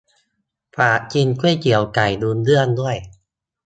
[0.75, 2.97] ฝากกินก๋วยเตี๋ยวไก่ลุงเลื่อนด้วย